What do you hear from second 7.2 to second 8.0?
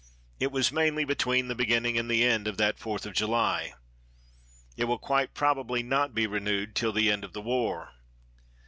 of the war.